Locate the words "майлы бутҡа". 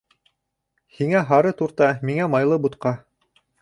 2.37-2.99